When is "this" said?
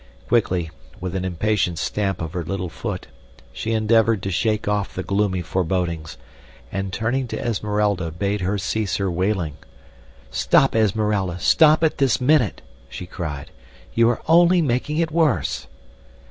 11.99-12.19